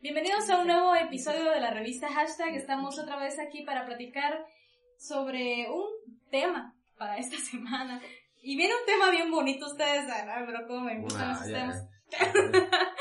[0.00, 2.54] Bienvenidos a un nuevo episodio de la revista Hashtag.
[2.54, 4.44] Estamos otra vez aquí para platicar
[4.96, 5.86] sobre un
[6.30, 8.00] tema para esta semana.
[8.42, 11.58] Y viene un tema bien bonito, ustedes saben, pero como me gustan Ah, esos ya,
[11.58, 11.88] temas.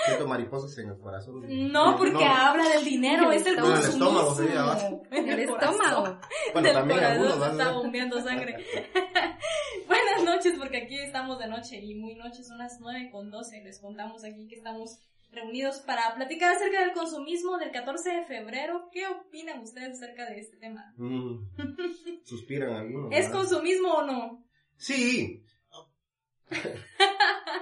[0.05, 1.71] Siento mariposas en el corazón.
[1.71, 2.19] No, porque No.
[2.33, 4.65] habla del dinero, es el No, en el estómago sería.
[5.11, 6.19] En El estómago.
[6.53, 8.55] Bueno, Del también corazón algunos van está bombeando sangre.
[9.87, 13.61] Buenas noches, porque aquí estamos de noche y muy noches, unas 9 con 12.
[13.63, 14.99] Les contamos aquí que estamos
[15.31, 18.89] reunidos para platicar acerca del consumismo del 14 de febrero.
[18.91, 20.93] ¿Qué opinan ustedes acerca de este tema?
[20.97, 21.49] Mm,
[22.23, 23.11] suspiran algunos.
[23.11, 23.31] ¿Es ¿verdad?
[23.31, 24.45] consumismo o no?
[24.77, 25.43] Sí.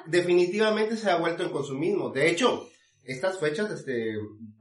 [0.05, 2.09] Definitivamente se ha vuelto en consumismo.
[2.11, 2.67] De hecho,
[3.03, 4.15] estas fechas, este,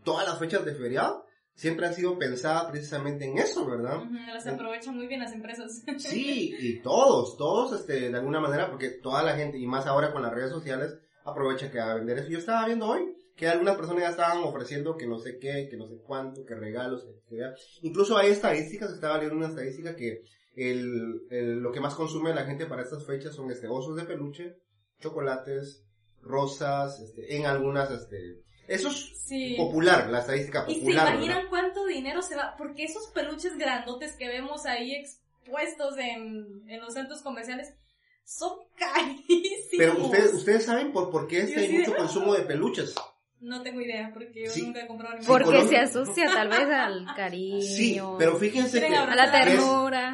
[0.04, 3.98] todas las fechas de feriado, siempre han sido pensadas precisamente en eso, ¿verdad?
[4.02, 5.82] Ujú, Las aprovechan muy bien las empresas.
[5.98, 10.12] Sí, y todos, todos, este, de alguna manera, porque toda la gente, y más ahora
[10.12, 12.28] con las redes sociales, aprovecha que va a vender eso.
[12.28, 15.76] Yo estaba viendo hoy que algunas personas ya estaban ofreciendo que no sé qué, que
[15.76, 17.36] no sé cuánto, que regalos, que-
[17.82, 20.20] incluso hay estadísticas, estaba leyendo una estadística que
[20.56, 24.04] el, el- lo que más consume la gente para estas fechas son este osos de
[24.04, 24.54] peluche,
[25.00, 25.82] chocolates,
[26.22, 29.54] rosas, este, en algunas, este, eso es Sí.
[29.56, 31.08] popular, la estadística ¿Y se popular.
[31.14, 31.50] imaginan ¿verdad?
[31.50, 32.54] cuánto dinero se va?
[32.56, 37.74] Porque esos peluches grandotes que vemos ahí expuestos en, en los centros comerciales
[38.24, 39.48] son carísimos.
[39.78, 41.78] Pero ustedes, ustedes saben por, por qué este hay sí.
[41.78, 42.94] mucho consumo de peluches.
[43.40, 44.62] No tengo idea, porque yo Sí.
[44.62, 47.60] nunca he comprado ni Porque Colombia- se asocia tal vez al cariño.
[47.60, 49.60] Sí, pero fíjense que, a la es-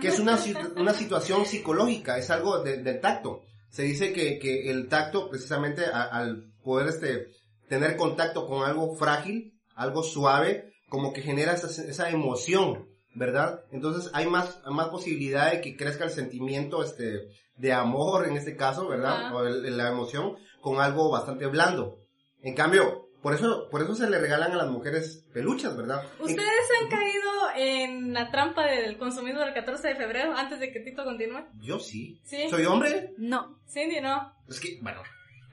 [0.00, 0.38] que es una,
[0.77, 3.42] una situación psicológica, es algo de- del tacto.
[3.69, 7.28] Se dice que, que el tacto, precisamente a- al poder este,
[7.69, 13.64] tener contacto con algo frágil, algo suave, como que genera esa, esa emoción, ¿verdad?
[13.72, 18.56] Entonces hay más, más posibilidad de que crezca el sentimiento este, de amor, en este
[18.56, 19.34] caso, ¿verdad?
[19.34, 21.98] O el- la emoción con algo bastante blando.
[22.42, 26.03] En cambio, por eso, por eso se le regalan a las mujeres peluches, ¿verdad?
[26.20, 30.72] En- ¿Ustedes han caído en la trampa del consumismo del 14 de febrero antes de
[30.72, 31.44] que Tito continúe?
[31.61, 32.20] Yo sí.
[32.25, 32.48] Sí.
[32.48, 33.12] ¿Soy hombre?
[33.19, 33.59] No.
[33.69, 34.32] Cindy, no.
[34.49, 35.03] Es que, bueno,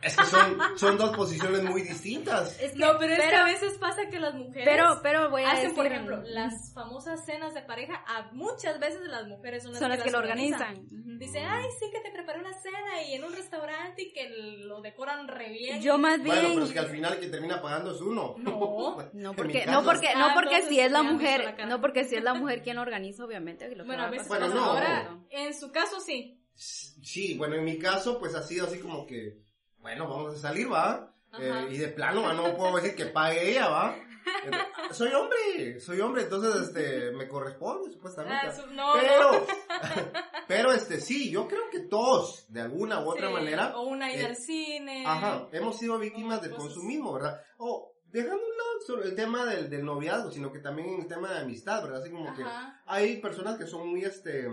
[0.01, 2.59] es que son, son dos posiciones muy distintas.
[2.61, 5.43] Es que- No, pero, es que a veces pasa que las mujeres Pero, pero voy
[5.43, 5.75] a hacen, decir.
[5.75, 8.03] por ejemplo, las famosas cenas de pareja.
[8.07, 10.75] A muchas veces las mujeres son las, son las que lo las organizan.
[10.77, 11.17] Ujú.
[11.17, 14.81] Dicen, ay, sí que te preparé una cena y en un restaurante y que lo
[14.81, 15.81] decoran re bien.
[15.81, 16.35] Yo más bien.
[16.35, 18.35] Bueno, pero es que al final el que termina pagando es uno.
[18.37, 18.97] No.
[19.13, 22.15] No porque, no caso- porque, Ah, no porque si es la mujer, no porque si
[22.15, 23.67] es la mujer quien lo organiza, obviamente.
[23.75, 24.55] Lo Bueno, a veces Bueno, pasa.
[24.57, 24.63] no.
[24.65, 26.39] ahora, en su caso sí.
[26.55, 29.37] Sí, bueno, en mi caso, pues ha sido así como que,
[29.79, 31.13] bueno, vamos a salir, ¿va?
[31.39, 32.33] Eh, y de plano, ¿va?
[32.33, 33.95] no puedo decir que pague ella, ¿va?
[33.95, 34.51] Eh,
[34.91, 38.47] soy hombre, soy hombre, entonces, este, me corresponde, supuestamente.
[38.47, 39.45] Ah, no, pero, no.
[40.47, 44.11] pero, este, sí, yo creo que todos, de alguna u otra Sí, manera, O una
[44.11, 45.03] ida eh, al cine.
[45.05, 47.39] Ajá, hemos sido víctimas del Cosas- consumismo, ¿verdad?
[47.57, 51.07] O dejando un lado solo el tema del, del noviazgo, sino que también en el
[51.07, 52.01] tema de amistad, ¿verdad?
[52.01, 52.43] Así como que
[52.85, 54.47] hay personas que son muy, este,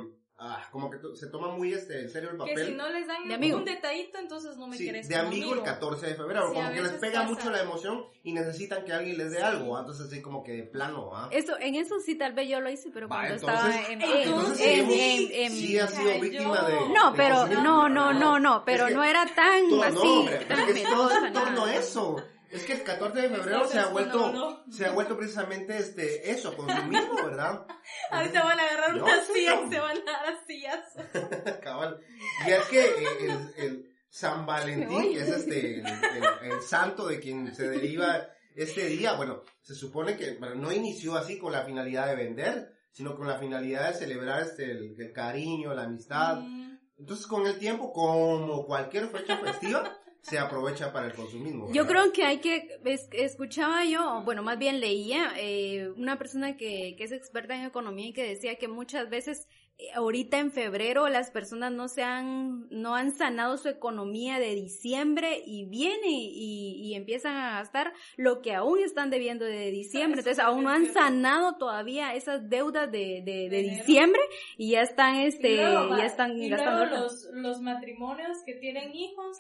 [0.47, 2.67] ah, como que se toman muy, este, en serio el Que papel.
[2.67, 3.57] si no les dan De amigo.
[3.59, 6.55] un detallito, entonces no me Sí, quieres de como amigo, el 14 de febrero, Sí,
[6.55, 7.33] como que les pega pasa.
[7.33, 9.81] mucho la emoción y necesitan que alguien les dé algo, ¿ah?
[9.81, 11.29] entonces así como que de plano, ¿ah?
[11.33, 14.03] Eso, en eso sí tal vez yo lo hice, pero Va, cuando entonces- estaba en,
[14.03, 16.21] entonces en- sí, en- en- sí has sido Cayó.
[16.23, 16.75] víctima de...
[16.95, 17.63] No, de pero, consumismo.
[17.65, 20.61] no, no, no, no, pero Es que no era tan todo- así, no, hombre, tan
[20.69, 22.17] es que todo en torno a eso.
[22.55, 24.73] Es que el 14 de febrero se ha vuelto, no, no.
[24.73, 27.67] se ha vuelto precisamente este, eso, consumismo, ¿verdad?
[28.11, 30.81] Ahorita van a agarrar No, unas sillas se van a dar sillas.
[31.63, 32.01] Cabal.
[32.47, 37.09] Y es que eh, el, el San Valentín, que es este, el, el- el santo
[37.09, 41.51] de quien se deriva este día, bueno, se supone que bueno, no inició así con
[41.53, 45.83] la finalidad de vender, sino con la finalidad de celebrar este, el, el cariño, la
[45.83, 46.37] amistad.
[46.37, 51.71] Mm, Entonces, con el tiempo, como cualquier fecha festiva, se aprovecha para el consumismo.
[51.73, 56.57] Yo creo que hay que, es- escuchaba yo, bueno, más bien leía, eh, una persona
[56.57, 59.47] que, que es experta en economía y que decía que muchas veces,
[59.77, 64.55] eh, ahorita en febrero, las personas no se han, no han sanado su economía de
[64.55, 70.21] diciembre y viene y, y empiezan a gastar lo que aún están debiendo de diciembre.
[70.21, 74.23] Entonces, es aún no han sanado todavía esas deudas de, de, de diciembre
[74.57, 76.87] y ya están, y este, luego, ya están y gastando.
[76.87, 79.37] luego los, los matrimonios que tienen hijos,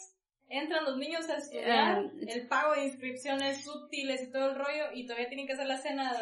[0.49, 4.85] entran los niños a estudiar, Eh, el pago de inscripciones útiles y todo el rollo,
[4.95, 6.13] y todavía tienen que hacer la cena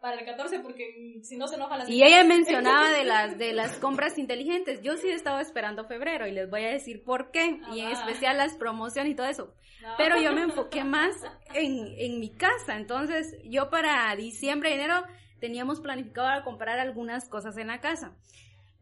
[0.00, 3.38] para el 14 porque mm, si no se enoja la Y ella mencionaba de las
[3.38, 4.82] de las compras inteligentes.
[4.82, 7.86] Yo sí he estado esperando febrero y les voy a decir por qué y en
[7.86, 7.92] Ah.
[7.92, 9.54] especial las promociones y todo eso.
[9.80, 9.94] No.
[9.98, 11.14] Pero yo me enfoqué más
[11.54, 12.76] en, en mi casa.
[12.76, 15.04] Entonces, yo para diciembre, enero
[15.40, 18.16] teníamos planificado comprar algunas cosas en la casa.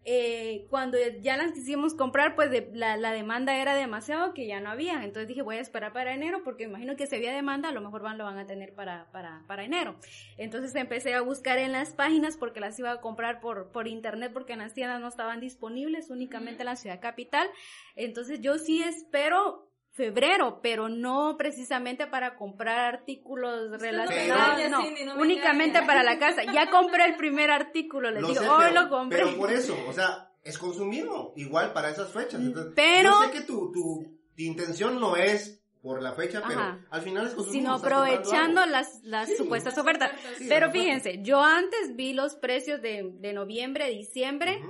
[0.07, 4.59] Eh, cuando ya las quisimos comprar, pues de, la, la, demanda era demasiado que ya
[4.59, 5.05] no había.
[5.05, 7.83] Entonces dije, voy a esperar para enero porque imagino que si había demanda, a lo
[7.83, 9.97] mejor van, lo van a tener para, para, para enero.
[10.39, 14.33] Entonces empecé a buscar en las páginas porque las iba a comprar por, por internet
[14.33, 17.49] porque en las tiendas no estaban disponibles, únicamente en la ciudad capital.
[17.95, 26.03] Entonces yo sí espero febrero, pero no precisamente para comprar artículos relacionados, no, únicamente para
[26.03, 26.43] la casa.
[26.45, 29.25] Ya compré el primer artículo, les digo, hoy lo compré.
[29.25, 32.41] Pero por eso, o sea, es consumido, igual para esas fechas.
[32.41, 33.11] Entonces, pero...
[33.11, 37.35] Yo sé que tu, tu, intención no es por la fecha, pero al final es
[37.35, 37.61] consumido.
[37.61, 40.13] Sino aprovechando las, las supuestas ofertas.
[40.49, 44.63] pero fíjense, yo antes vi los precios de, de noviembre, diciembre,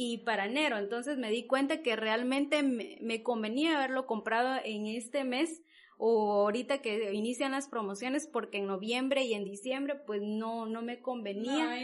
[0.00, 0.78] y para enero.
[0.78, 5.60] Entonces me di cuenta que realmente me, convenía haberlo comprado en este mes
[5.96, 10.82] o ahorita que inician las promociones porque en noviembre y en diciembre pues no no
[10.82, 11.76] me convenía.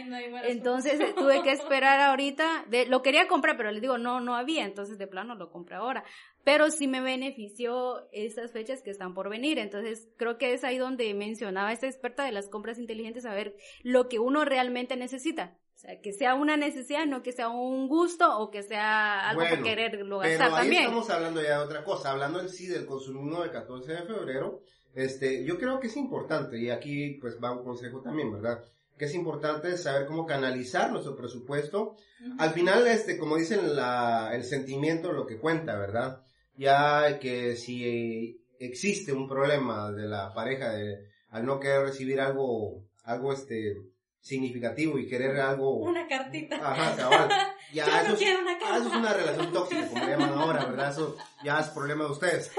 [0.45, 2.63] Entonces tuve que esperar ahorita.
[2.69, 4.63] De, lo quería comprar pero les digo no no había.
[4.63, 6.05] Entonces de plano lo compré ahora
[6.45, 10.77] pero sí me benefició esas fechas que están por venir entonces creo que es ahí
[10.77, 15.57] donde mencionaba esta experta de las compras inteligentes a ver lo que uno realmente necesita
[15.75, 19.43] o sea, que sea una necesidad, no que sea un gusto o que sea algo
[19.49, 20.83] por quererlo gastar pero ahí también.
[20.83, 24.61] estamos hablando ya de otra cosa, hablando en sí del consumismo del 14 de febrero,
[24.95, 28.63] este, yo creo que es importante, y aquí pues va un consejo también, ¿verdad?
[28.97, 31.97] Que es importante saber cómo canalizar nuestro presupuesto.
[32.37, 36.21] Al final, este, como dicen, la, el sentimiento lo que cuenta, ¿verdad?
[36.57, 42.83] Ya que si existe un problema de la pareja de, al no querer recibir algo,
[43.03, 43.75] algo este,
[44.21, 45.77] significativo y querer algo...
[45.77, 46.55] Una cartita.
[46.55, 47.29] Ajá, cabal.
[47.73, 50.91] Ya, eso, es, una ah, eso es una relación tóxica, como llaman ahora, ¿verdad?
[50.91, 52.51] Eso ya es problema de ustedes,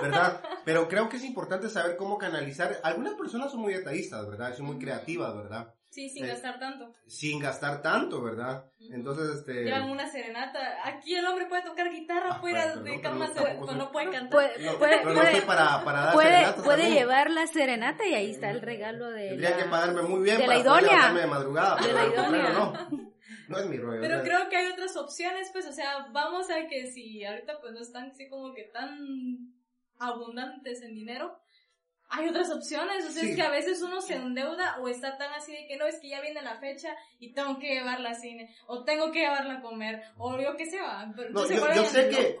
[0.00, 0.42] ¿verdad?
[0.64, 2.80] Pero creo que es importante saber cómo canalizar.
[2.82, 4.56] Algunas personas son muy detallistas, ¿verdad?
[4.56, 5.74] Son muy creativas, ¿verdad?
[5.94, 6.92] Sí, sin eh, gastar tanto.
[7.06, 8.64] Sin gastar tanto, ¿verdad?
[8.80, 9.62] Entonces, este...
[9.62, 10.58] Llevan una serenata.
[10.84, 13.30] Aquí el hombre puede tocar guitarra ah, fuera de cama,
[13.60, 14.28] no, no, puede cantar.
[14.28, 19.08] Puede, puede, para, para dar puede, puede llevar la serenata y ahí está el regalo
[19.12, 21.12] de Tendría que pagarme muy bien de para la idónea.
[21.12, 21.76] de madrugada.
[21.76, 22.48] De la idónea.
[22.50, 23.14] no.
[23.46, 24.00] No es mi rollo.
[24.00, 27.72] Pero creo que hay otras opciones, pues, o sea, vamos a que si ahorita pues
[27.72, 29.54] no están así como que tan
[30.00, 31.38] abundantes en dinero,
[32.08, 35.32] hay otras opciones, o sea, es que a veces uno se endeuda o está tan
[35.32, 38.16] así de que no, es que ya viene la fecha y tengo que llevarla al
[38.16, 41.06] cine, o tengo que llevarla a comer, o yo qué sé, va.
[41.06, 42.36] No, yo, sé que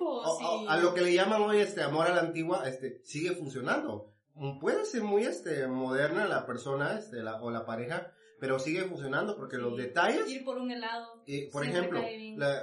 [0.68, 4.12] a, lo que le llaman hoy este amor a la antigua, este, sigue funcionando.
[4.60, 9.36] Puede ser muy este moderna la persona, este, la, o la pareja, pero sigue funcionando
[9.36, 10.28] porque los detalles...
[10.28, 11.22] Ir por un helado.
[11.26, 12.00] Y, por ejemplo,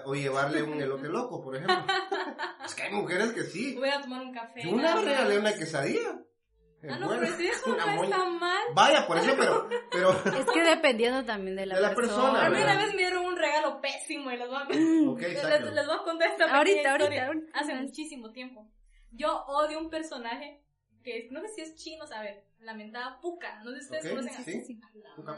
[0.05, 1.85] o llevarle un elote loco, por ejemplo.
[2.65, 3.75] es que hay mujeres que sí.
[3.75, 4.61] Voy a tomar un café.
[4.63, 6.21] Yo una regalé una quesadilla.
[6.89, 8.63] Ah, no, pero si eso no está mal.
[8.73, 10.11] Vaya, por eso, pero, pero...
[10.39, 12.45] Es que dependiendo también de la, de la persona.
[12.45, 14.63] A mí una vez me dieron un regalo pésimo y les voy a,
[15.11, 17.27] okay, les, les, voy a contar esta ahorita, historia.
[17.27, 18.67] Ahorita, Hace muchísimo tiempo.
[19.11, 20.63] Yo odio un personaje
[21.03, 23.61] que no sé si es chino, a ver, lamentada Puka.
[23.63, 24.81] No sé si ustedes okay, conocen sí, sí.
[25.15, 25.37] Puka,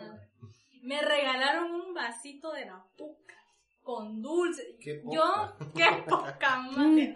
[0.82, 3.36] Me regalaron un vasito de la Puka
[3.82, 4.78] con dulce.
[4.80, 7.14] ¿Qué Yo, qué poca madre.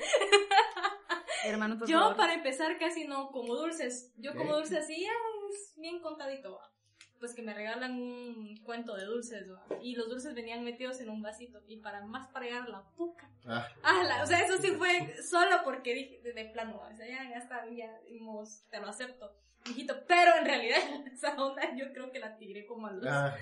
[1.46, 4.14] Hermano, Yo, para empezar, casi no como dulces.
[4.18, 6.60] Yo como dulces así, es bien contadito.
[7.20, 9.48] Pues que me regalan un cuento de dulces,
[9.82, 12.84] y los dulces venían metidos en un vasito, y para más para llegar a la
[12.96, 13.28] puca.
[13.46, 13.68] Ah.
[13.82, 17.38] ah o sea, eso sí fue solo porque dije, de, plano, o sea, ya, ya
[17.38, 18.00] está, ya,
[18.70, 19.36] te lo acepto
[20.08, 20.80] pero en realidad
[21.14, 23.36] esa onda yo creo que la tiré como a los, ah,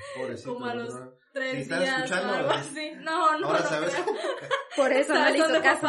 [0.46, 1.14] como a los ¿no?
[1.34, 2.92] tres si días o algo así.
[3.00, 3.96] No, no, Ahora sabes.
[4.76, 5.88] Por eso no le hizo caso.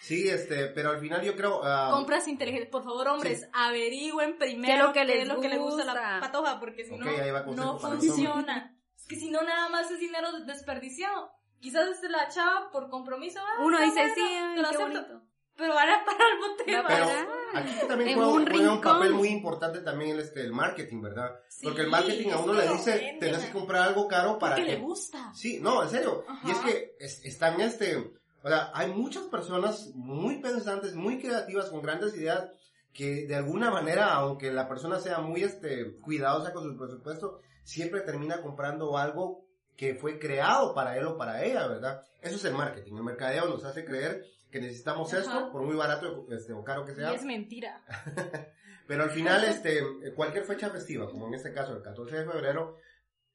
[0.00, 1.60] sí, este, pero al final yo creo...
[1.60, 2.70] Uh, Compras inteligentes.
[2.70, 3.46] Por favor, hombres, sí.
[3.52, 6.84] averigüen primero qué es lo que, les, lo que le gusta a la patoja, porque
[6.84, 8.76] si okay, no, no funciona.
[8.96, 11.30] Es que si no, nada más es dinero desperdiciado.
[11.60, 13.40] Quizás este la chava por compromiso.
[13.40, 14.24] Ah, Uno dice sí,
[14.54, 15.28] te lo acepto
[15.58, 16.84] pero ahora para el tema.
[16.86, 17.06] Pero
[17.52, 21.40] aquí también juega un, juega un, papel muy importante también el, este, el marketing, ¿verdad?
[21.62, 24.62] Porque el marketing a uno le dice, tenés que comprar algo caro para que...
[24.62, 25.32] le gusta.
[25.34, 26.24] Sí, no, en serio.
[26.44, 27.96] Y es que están este,
[28.42, 32.48] o sea, hay muchas personas muy pensantes, muy creativas, con grandes ideas,
[32.92, 38.02] que de alguna manera, aunque la persona sea muy este, cuidadosa con su presupuesto, siempre
[38.02, 39.44] termina comprando algo
[39.76, 42.02] que fue creado para él o para ella, ¿verdad?
[42.20, 42.96] Eso es el marketing.
[42.96, 46.94] El mercadeo nos hace creer que necesitamos esto, por muy barato este, o caro que
[46.94, 47.12] sea.
[47.12, 47.82] Y es mentira.
[48.86, 49.82] Pero al final, este,
[50.16, 52.78] cualquier fecha festiva, como en este caso el 14 de febrero,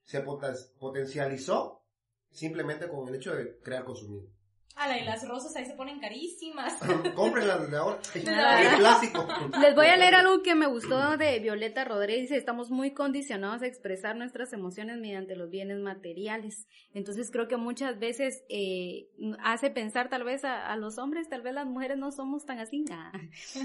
[0.01, 1.83] se potencializó
[2.31, 4.29] simplemente con el hecho de crear consumismo.
[4.75, 6.73] Ala, y las rosas ahí se ponen carísimas.
[7.15, 7.99] Cómprenlas desde ahora.
[8.27, 8.61] Ah.
[8.61, 9.27] El clásico.
[9.61, 12.23] Les voy a leer algo que me gustó de Violeta Rodríguez.
[12.23, 16.67] Dice, Estamos muy condicionados a expresar nuestras emociones mediante los bienes materiales.
[16.93, 19.07] Entonces creo que muchas veces eh,
[19.43, 22.59] hace pensar tal vez a, a los hombres, tal vez las mujeres no somos tan
[22.59, 22.83] así.
[22.91, 23.11] ah,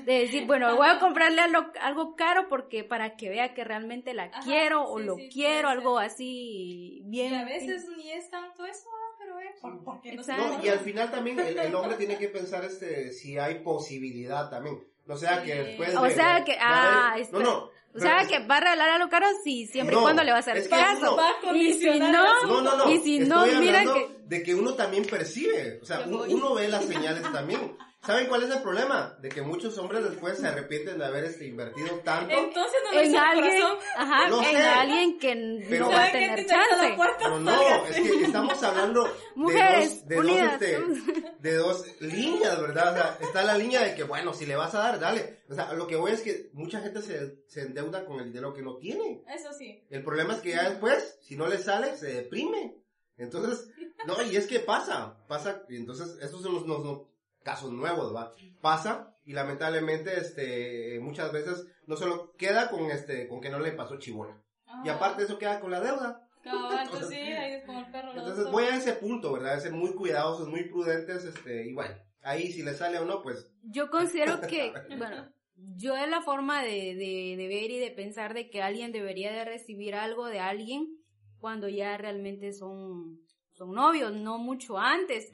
[0.05, 4.13] De decir, bueno, voy a comprarle algo, algo caro porque para que vea que realmente
[4.15, 7.33] la Ajá, quiero o sí, lo sí, quiero, algo así bien.
[7.33, 8.89] Y a veces ni es tanto eso,
[9.37, 12.65] pero ¿por, por qué no y al final también el, el hombre tiene que pensar
[12.65, 14.83] este si hay posibilidad también.
[15.07, 17.71] O sea que después O de- sea que- ah, no, no.
[17.95, 20.37] O sea que va a regalar algo caro sí, siempre No, y cuando le va
[20.37, 21.19] a hacer es que caso.
[21.19, 22.91] a Y si no, el No, no, no.
[22.93, 25.79] Y si Estoy no, mira que- de que uno también percibe.
[25.83, 27.77] O sea, uno ve las señales también.
[28.01, 29.19] ¿Saben cuál es el problema?
[29.21, 32.33] De que muchos hombres después se arrepienten de haber este, invertido tanto.
[32.33, 33.63] Entonces no en alguien,
[33.97, 34.57] ajá, Lo en sé.
[34.63, 36.95] alguien que Pero- no va a tener chance.
[36.97, 38.01] puerta, Pero no, sálgase.
[38.01, 42.93] es que estamos hablando Mujeres, de dos, de dos, este, de dos líneas, ¿verdad?
[42.93, 45.41] O sea, está la línea de que, bueno, si le vas a dar, dale.
[45.51, 48.55] O sea, lo que voy es que mucha gente se, se endeuda con el dinero
[48.55, 49.23] que no tiene.
[49.29, 49.85] Eso sí.
[49.91, 52.77] El problema es que ya después, si no le sale, se deprime.
[53.19, 53.69] Entonces,
[54.07, 57.01] no, y es que pasa, pasa, y entonces, esos son los, los- los
[57.43, 58.33] casos nuevos, ¿va?
[58.61, 63.73] Pasa, y lamentablemente, este, muchas veces no solo queda con este, con que no le
[63.73, 64.41] pasó chibola.
[64.85, 64.95] Y Ajá.
[64.95, 66.27] aparte eso queda con la deuda.
[66.43, 68.13] Cabal, pues sí, ahí es como el perro.
[68.13, 69.55] Entonces voy a ese punto, ¿verdad?
[69.55, 73.23] De ser muy cuidadosos, muy prudentes, este, y bueno, ahí si le sale o no,
[73.23, 77.91] pues, Yo considero que, bueno, yo es la forma de, de, de ver y de
[77.91, 80.99] pensar de que alguien debería de recibir algo de alguien
[81.39, 83.21] cuando ya realmente son,
[83.53, 85.31] son novios, no mucho antes.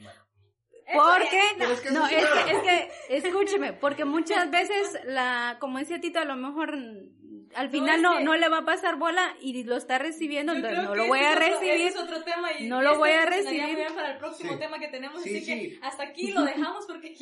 [0.93, 5.79] Porque, Pero es que no, es que, es que, escúcheme, porque muchas veces la, como
[5.79, 7.11] decía Tito, a lo mejor mm,
[7.57, 10.53] al No, final no, que- no le va a pasar bola y lo está recibiendo,
[10.53, 11.87] Yo entonces no lo voy a es otro- recibir.
[11.87, 13.79] es otro tema y no lo voy a este recibir.
[13.95, 14.59] para el próximo Sí.
[14.59, 15.71] tema que tenemos, Sí, así sí.
[15.71, 17.15] que hasta aquí lo dejamos porque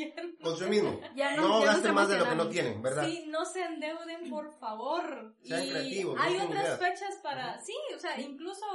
[0.42, 1.00] consumismo.
[1.14, 3.04] Ya no no- ya nos gasten más de lo que no tienen, ¿verdad?
[3.06, 5.34] Sí, no se endeuden, por favor.
[5.44, 8.66] Sean y creativos, hay otras fechas para, sí, o sea, incluso